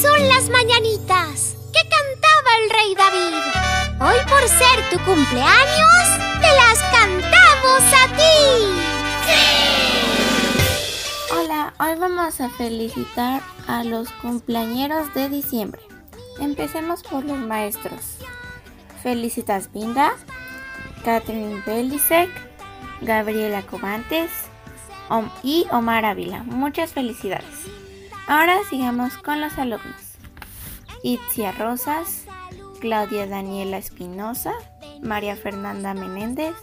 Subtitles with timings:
[0.00, 3.36] son las mañanitas que cantaba el rey David.
[4.00, 6.04] Hoy por ser tu cumpleaños,
[6.40, 8.38] te las cantamos a ti.
[11.38, 15.82] Hola, hoy vamos a felicitar a los cumpleañeros de diciembre.
[16.40, 18.16] Empecemos por los maestros.
[19.02, 20.12] Felicitas Binda,
[21.04, 22.30] Catherine Belisek,
[23.02, 24.30] Gabriela Cobantes
[25.42, 26.42] y Omar Ávila.
[26.44, 27.79] Muchas felicidades.
[28.26, 30.16] Ahora sigamos con los alumnos.
[31.02, 32.24] Itzia Rosas,
[32.80, 34.52] Claudia Daniela Espinosa,
[35.02, 36.54] María Fernanda Menéndez,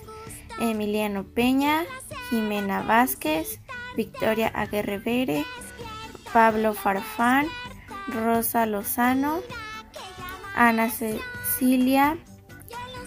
[0.60, 1.84] Emiliano Peña,
[2.30, 3.60] Jimena Vázquez,
[3.96, 5.46] Victoria Aguerrevere,
[6.34, 7.48] Pablo Farfán,
[8.08, 9.42] Rosa Lozano,
[10.56, 12.18] Ana Cecilia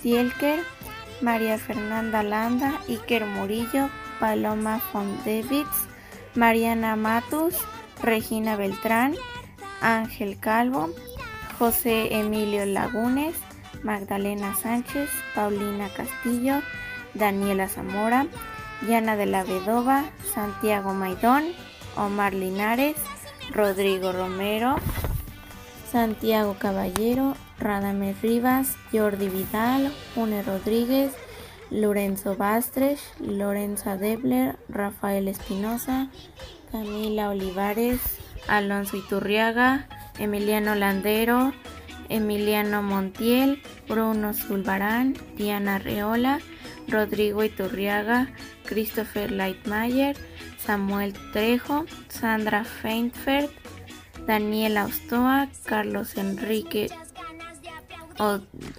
[0.00, 0.62] Zielker,
[1.20, 5.88] María Fernanda Landa, Iker Murillo, Paloma Fondevitz,
[6.34, 7.54] Mariana Matus,
[8.02, 9.14] Regina Beltrán,
[9.80, 10.90] Ángel Calvo,
[11.58, 13.34] José Emilio Lagunes,
[13.82, 16.60] Magdalena Sánchez, Paulina Castillo,
[17.14, 18.26] Daniela Zamora,
[18.88, 21.44] Yana de la Vedova, Santiago Maidón,
[21.96, 22.96] Omar Linares,
[23.52, 24.76] Rodrigo Romero,
[25.90, 31.12] Santiago Caballero, Radamés Rivas, Jordi Vidal, Une Rodríguez,
[31.70, 36.08] Lorenzo Bastres, Lorenza Debler, Rafael Espinosa,
[36.72, 38.00] Camila Olivares,
[38.48, 39.86] Alonso Iturriaga,
[40.18, 41.52] Emiliano Landero,
[42.08, 46.40] Emiliano Montiel, Bruno Zulbarán, Diana Reola,
[46.88, 48.28] Rodrigo Iturriaga,
[48.64, 50.16] Christopher Leitmayer,
[50.58, 53.50] Samuel Trejo, Sandra Feintfeld,
[54.26, 56.88] Daniela Ostoa, Carlos Enrique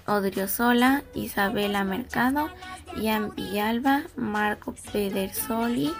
[0.06, 2.48] Odriozola, Isabela Mercado,
[2.96, 5.92] Ian Villalba, Marco Pedersoli,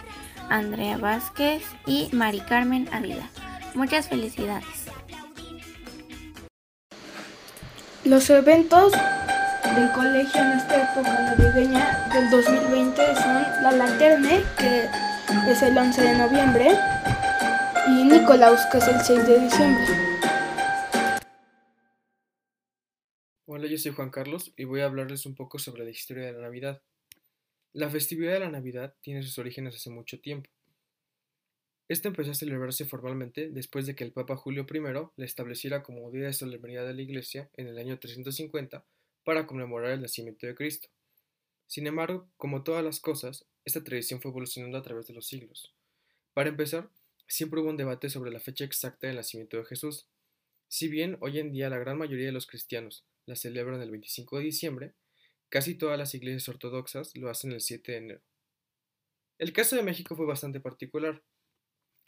[0.49, 3.29] Andrea Vázquez y Mari Carmen Ávila.
[3.75, 4.87] Muchas felicidades.
[8.05, 8.93] Los eventos
[9.75, 14.89] del colegio en esta época navideña del 2020 son la Laterne, que
[15.49, 16.77] es el 11 de noviembre,
[17.89, 20.12] y Nicolaus, que es el 6 de diciembre.
[23.63, 26.33] Hola, yo soy Juan Carlos y voy a hablarles un poco sobre la historia de
[26.33, 26.83] la Navidad.
[27.73, 30.51] La festividad de la Navidad tiene sus orígenes hace mucho tiempo.
[31.87, 34.81] Esta empezó a celebrarse formalmente después de que el Papa Julio I
[35.15, 38.85] la estableciera como día de solemnidad de la Iglesia en el año 350
[39.23, 40.89] para conmemorar el nacimiento de Cristo.
[41.69, 45.73] Sin embargo, como todas las cosas, esta tradición fue evolucionando a través de los siglos.
[46.35, 46.91] Para empezar,
[47.29, 50.09] siempre hubo un debate sobre la fecha exacta del nacimiento de Jesús.
[50.67, 54.39] Si bien hoy en día la gran mayoría de los cristianos la celebran el 25
[54.39, 54.95] de diciembre,
[55.53, 58.21] Casi todas las iglesias ortodoxas lo hacen el 7 de enero.
[59.37, 61.21] El caso de México fue bastante particular.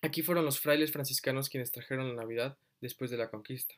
[0.01, 3.75] Aquí fueron los frailes franciscanos quienes trajeron la Navidad después de la conquista.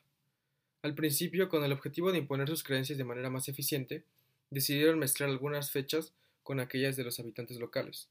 [0.83, 4.05] Al principio, con el objetivo de imponer sus creencias de manera más eficiente,
[4.51, 8.07] decidieron mezclar algunas fechas con aquellas de los habitantes locales.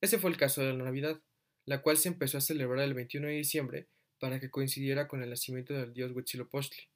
[0.00, 1.20] Ese fue el caso de la Navidad,
[1.66, 3.88] la cual se empezó a celebrar el 21 de diciembre
[4.18, 6.88] para que coincidiera con el nacimiento del dios Huitzilopochtli.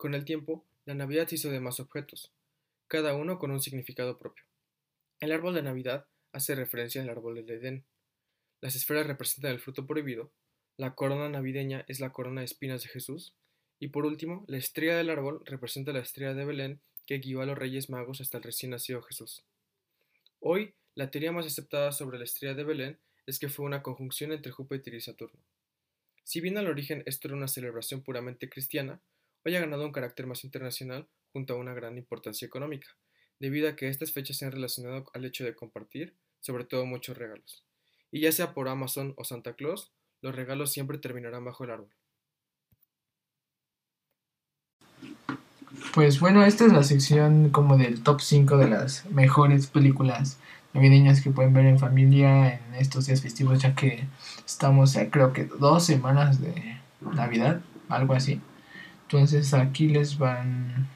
[0.00, 2.32] Con el tiempo, la Navidad se hizo de más objetos,
[2.88, 4.44] cada uno con un significado propio.
[5.20, 7.84] El árbol de Navidad hace referencia al árbol del Edén.
[8.62, 10.32] Las esferas representan el fruto prohibido,
[10.78, 13.34] la corona navideña es la corona de espinas de Jesús,
[13.78, 17.46] y por último, la estrella del árbol representa la estrella de Belén que guió a
[17.46, 19.44] los reyes magos hasta el recién nacido Jesús.
[20.38, 24.32] Hoy, la teoría más aceptada sobre la estrella de Belén es que fue una conjunción
[24.32, 25.40] entre Júpiter y Saturno.
[26.24, 29.02] Si bien al origen esto era una celebración puramente cristiana,
[29.44, 32.88] hoy ha ganado un carácter más internacional junto a una gran importancia económica,
[33.38, 37.16] debido a que estas fechas se han relacionado al hecho de compartir, sobre todo muchos
[37.16, 37.64] regalos.
[38.10, 41.94] Y ya sea por Amazon o Santa Claus, los regalos siempre terminarán bajo el árbol.
[45.94, 50.38] Pues bueno, esta es la sección como del top 5 de las mejores películas
[50.72, 54.04] navideñas que pueden ver en familia en estos días festivos, ya que
[54.44, 58.40] estamos a creo que dos semanas de Navidad, algo así.
[59.10, 60.88] Entonces aquí les van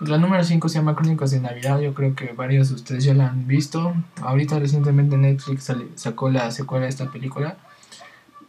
[0.00, 1.78] la número 5 se llama Crónicas de Navidad.
[1.78, 3.94] Yo creo que varios de ustedes ya la han visto.
[4.22, 7.58] Ahorita recientemente Netflix sacó la secuela de esta película.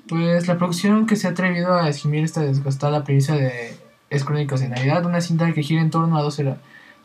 [0.07, 3.75] Pues la producción que se ha atrevido a esgrimir esta desgastada premisa de
[4.09, 6.55] Es Crónicas de Navidad, una cinta que gira en torno a dos, a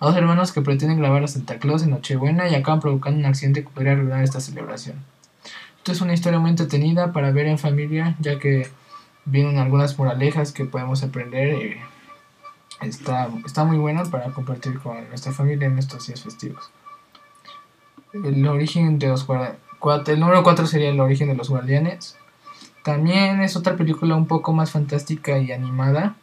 [0.01, 3.65] dos hermanos que pretenden grabar a Santa Claus en Nochebuena y acaban provocando un accidente
[3.65, 4.97] que podría arruinar esta celebración.
[5.79, 8.69] Esto es una historia muy entretenida para ver en familia, ya que
[9.27, 11.49] vienen algunas moralejas que podemos aprender.
[11.49, 11.81] Eh,
[12.81, 16.71] está, está muy bueno para compartir con nuestra familia en estos días festivos.
[18.13, 19.25] El origen de los
[19.79, 22.17] cuatro, el número 4 sería el origen de los guardianes.
[22.83, 26.15] También es otra película un poco más fantástica y animada.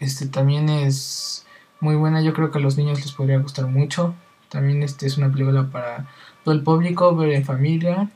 [0.00, 1.46] Este también es
[1.80, 4.14] muy buena, yo creo que a los niños les podría gustar mucho.
[4.48, 6.08] También este es una película para
[6.44, 8.10] todo el público, ver en familia.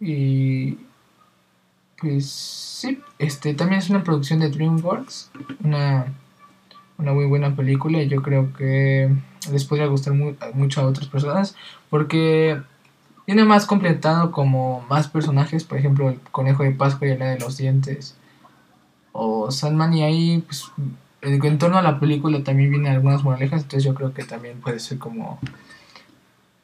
[0.00, 0.78] Y
[1.98, 5.30] pues sí, este también es una producción de DreamWorks,
[5.62, 6.06] una,
[6.98, 9.14] una muy buena película y yo creo que
[9.50, 10.14] les podría gustar
[10.54, 11.54] mucho a otras personas
[11.90, 12.60] porque
[13.26, 17.38] viene más completado como más personajes, por ejemplo el conejo de Pascua y la de
[17.38, 18.16] los dientes
[19.12, 20.70] o Sandman y ahí pues
[21.22, 24.78] en torno a la película también vienen algunas moralejas, entonces yo creo que también puede
[24.80, 25.38] ser como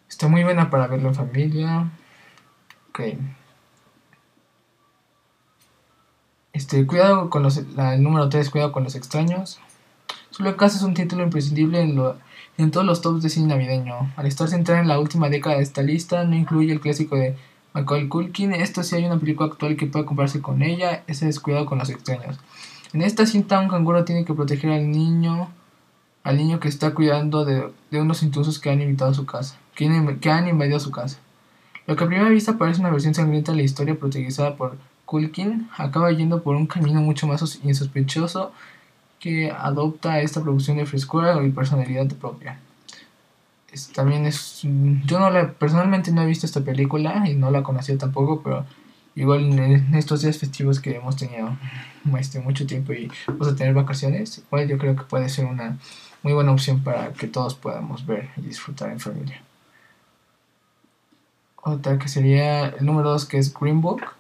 [0.08, 1.90] está muy buena para verlo en familia.
[2.90, 3.00] Ok.
[6.52, 9.61] Este, cuidado con los, el número 3, cuidado con los extraños.
[10.31, 12.17] Solo casa es un título imprescindible en, lo,
[12.58, 14.12] en todos los tops de cine navideño.
[14.17, 17.37] Al estar centrada en la última década de esta lista, no incluye el clásico de
[17.75, 18.52] Michael Culkin.
[18.52, 21.05] Esto sí hay una película actual que puede compararse con ella.
[21.06, 22.38] Ese es Cuidado con los extraños.
[22.93, 25.49] En esta cinta, un canguro tiene que proteger al niño,
[26.25, 29.56] al niño que está cuidando de, de unos intrusos que han invitado a su casa,
[29.76, 31.19] que, que han invadido su casa.
[31.87, 34.76] Lo que a primera vista parece una versión sangrienta de la historia protagonizada por
[35.10, 38.52] Culkin acaba yendo por un camino mucho más insospechoso
[39.18, 42.60] que adopta esta producción de frescura y personalidad propia.
[43.92, 44.60] también es.
[44.62, 48.64] Yo no la, personalmente no he visto esta película y no la conocía tampoco, pero
[49.16, 51.56] igual en estos días festivos que hemos tenido
[52.16, 55.76] este, mucho tiempo y vamos a tener vacaciones, igual yo creo que puede ser una
[56.22, 59.42] muy buena opción para que todos podamos ver y disfrutar en familia.
[61.56, 64.19] Otra que sería el número 2 que es Green Book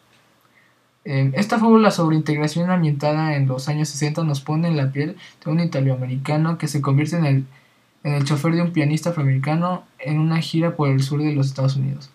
[1.04, 5.50] esta fábula sobre integración ambientada en los años 60 nos pone en la piel de
[5.50, 7.46] un italoamericano que se convierte en el,
[8.04, 11.46] en el chofer de un pianista afroamericano en una gira por el sur de los
[11.46, 12.10] Estados Unidos.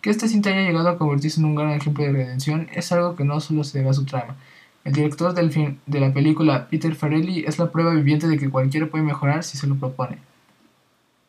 [0.00, 3.14] Que esta cinta haya llegado a convertirse en un gran ejemplo de redención es algo
[3.14, 4.36] que no solo se debe a su trama.
[4.84, 8.86] El director del de la película, Peter Farrelly, es la prueba viviente de que cualquiera
[8.86, 10.18] puede mejorar si se lo propone.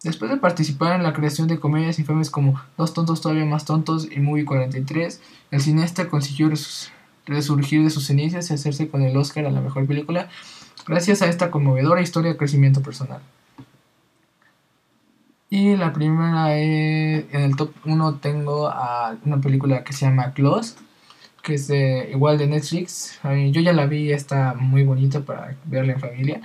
[0.03, 4.07] Después de participar en la creación de comedias infames como Dos tontos todavía más tontos
[4.11, 5.21] y Movie 43,
[5.51, 6.51] el cineasta consiguió
[7.25, 10.29] resurgir de sus cenizas y hacerse con el Oscar a la mejor película
[10.87, 13.21] gracias a esta conmovedora historia de crecimiento personal.
[15.49, 20.33] Y la primera es, en el top 1 tengo a una película que se llama
[20.33, 20.75] Close,
[21.41, 23.19] que es de, igual de Netflix.
[23.23, 26.41] yo ya la vi, está muy bonita para verla en familia.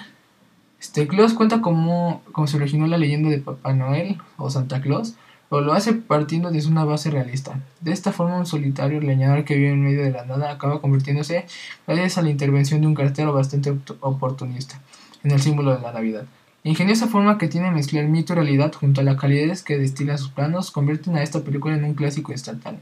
[0.83, 5.15] Este, Claus cuenta cómo, se originó la leyenda de Papá Noel o Santa Claus,
[5.49, 7.61] pero lo hace partiendo desde una base realista.
[7.81, 11.47] De esta forma, un solitario leñador que vive en medio de la nada acaba convirtiéndose,
[11.87, 14.81] gracias a la intervención de un cartero bastante oportunista,
[15.23, 16.25] en el símbolo de la Navidad.
[16.65, 20.19] La ingeniosa forma que tiene mezclar mito y realidad junto a la calidez que destila
[20.19, 22.81] sus planos convierten a esta película en un clásico instantáneo.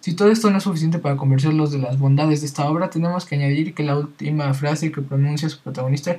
[0.00, 3.24] Si todo esto no es suficiente para convencerlos de las bondades de esta obra, tenemos
[3.24, 6.18] que añadir que la última frase que pronuncia su protagonista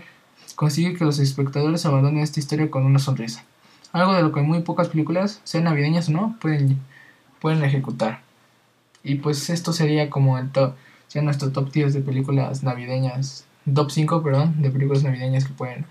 [0.59, 3.45] consigue que los espectadores abandonen esta historia con una sonrisa.
[3.94, 6.81] Algo de lo que muy pocas películas, sean navideñas o no, pueden,
[7.39, 8.19] pueden ejecutar.
[9.01, 10.73] Y pues esto sería como el top,
[11.07, 15.85] sea nuestro top 10 de películas navideñas, top 5, perdón, de películas navideñas que pueden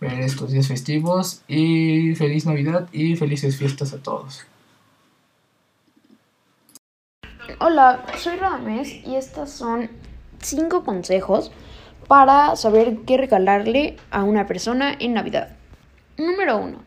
[0.00, 1.42] ver estos días festivos.
[1.48, 4.44] Y feliz Navidad y felices fiestas a todos.
[7.58, 9.90] Hola, soy Radamés y estas son
[10.42, 11.50] 5 consejos
[12.08, 15.50] para saber qué regalarle a una persona en Navidad.
[16.16, 16.78] Número uno.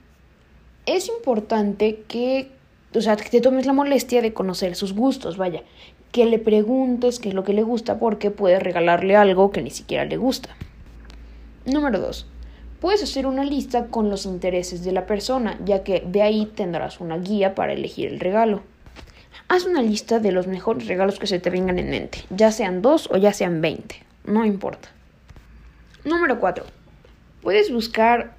[0.85, 2.51] Es importante que,
[2.95, 5.63] o sea, que te tomes la molestia de conocer sus gustos, vaya,
[6.11, 9.69] que le preguntes qué es lo que le gusta porque puedes regalarle algo que ni
[9.69, 10.49] siquiera le gusta.
[11.65, 12.25] Número dos.
[12.81, 17.01] Puedes hacer una lista con los intereses de la persona, ya que de ahí tendrás
[17.01, 18.63] una guía para elegir el regalo.
[19.49, 22.81] Haz una lista de los mejores regalos que se te vengan en mente, ya sean
[22.81, 24.89] dos o ya sean veinte, no importa.
[26.05, 26.63] Número 4.
[27.41, 28.35] Puedes buscar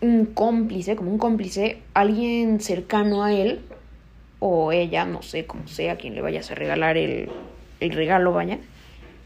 [0.00, 3.60] un cómplice, como un cómplice, alguien cercano a él
[4.40, 7.30] o ella, no sé, como sea, quien le vayas a regalar el,
[7.80, 8.58] el regalo, vaya,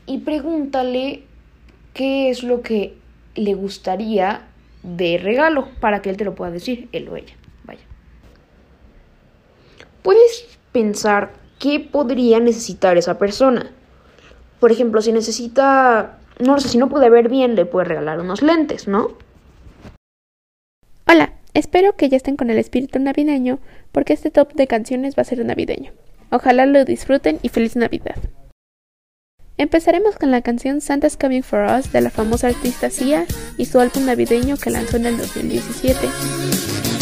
[0.05, 1.23] y pregúntale
[1.95, 2.95] qué es lo que
[3.35, 4.43] le gustaría
[4.83, 7.81] de regalo para que él te lo pueda decir, él o ella, vaya.
[10.03, 13.71] Puedes pensar qué podría necesitar esa persona.
[14.61, 18.43] Por ejemplo, si necesita no sé, si no puede ver bien, le puede regalar unos
[18.43, 19.13] lentes, ¿no?
[21.07, 23.59] Hola, espero que ya estén con el espíritu navideño,
[23.93, 25.93] porque este top de canciones va a ser navideño.
[26.31, 28.17] Ojalá lo disfruten y feliz Navidad.
[29.59, 33.25] Empezaremos con la canción Santa's Coming for Us de la famosa artista Sia
[33.57, 36.96] y su álbum navideño que lanzó en el 2017.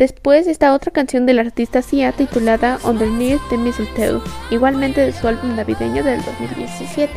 [0.00, 5.54] Después está otra canción del artista Sia titulada Underneath the Mistletoe, igualmente de su álbum
[5.54, 7.12] navideño del 2017.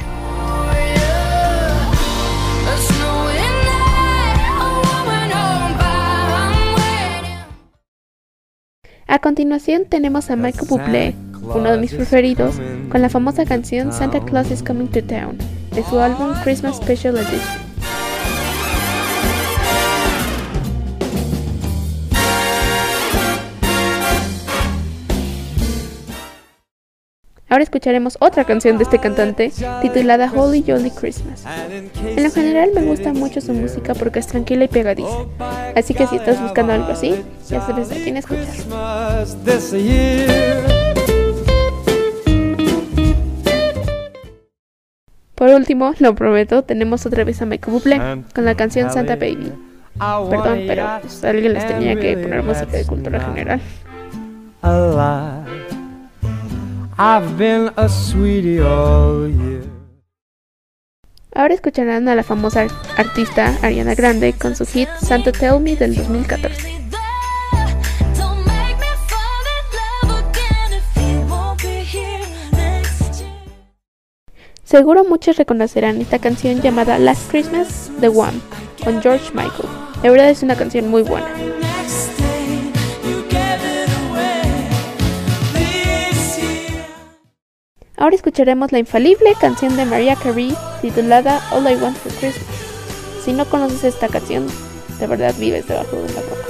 [9.07, 12.55] A continuación tenemos a Michael Bublé, uno de mis preferidos,
[12.89, 15.37] con la famosa canción Santa Claus is Coming to Town,
[15.71, 17.72] de su álbum Christmas Special Edition.
[27.53, 29.51] Ahora escucharemos otra canción de este cantante
[29.83, 31.45] titulada Holy Jolly Christmas.
[32.03, 35.27] En lo general me gusta mucho su música porque es tranquila y pegadiza.
[35.75, 37.13] Así que si estás buscando algo así,
[37.47, 38.47] ya sabes a quién escuchar.
[45.35, 49.53] Por último, lo prometo, tenemos otra vez a Michael Bublé con la canción Santa Baby.
[49.99, 53.61] Perdón, pero pues, alguien les tenía que poner música de cultura general.
[57.05, 59.61] I've been a sweetie all year.
[61.35, 65.95] Ahora escucharán a la famosa artista Ariana Grande con su hit Santa Tell Me del
[65.95, 66.89] 2014.
[74.63, 78.39] Seguro muchos reconocerán esta canción llamada Last Christmas The One
[78.81, 79.67] con George Michael.
[80.03, 81.27] La verdad es una canción muy buena.
[88.03, 92.43] Ahora escucharemos la infalible canción de Mariah Carey titulada All I Want for Christmas.
[93.23, 94.45] Si no conoces esta canción,
[94.99, 96.45] de verdad vives debajo de una roca.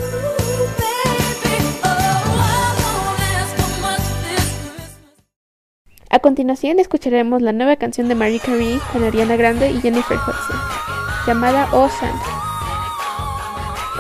[6.09, 10.59] A continuación escucharemos la nueva canción de Mariah Carey con Ariana Grande y Jennifer Hudson,
[11.27, 12.25] llamada Oh Santa.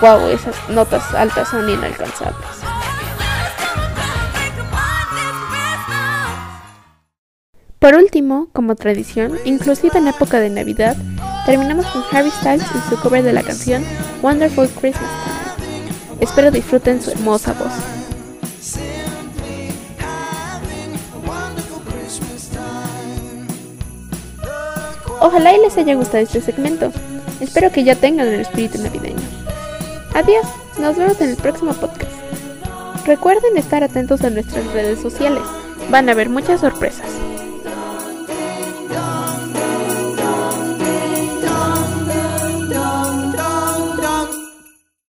[0.01, 2.62] Wow, esas notas altas son inalcanzables.
[7.83, 10.95] Por último, como tradición, inclusive en época de Navidad,
[11.45, 13.83] terminamos con Harry Styles y su cover de la canción
[14.21, 16.17] Wonderful Christmas Time.
[16.21, 17.73] Espero disfruten su hermosa voz.
[25.19, 26.89] Ojalá y les haya gustado este segmento.
[27.41, 29.19] Espero que ya tengan el espíritu navideño.
[30.13, 30.45] Adiós,
[30.79, 32.13] nos vemos en el próximo podcast.
[33.05, 35.43] Recuerden estar atentos a nuestras redes sociales,
[35.91, 37.32] van a haber muchas sorpresas.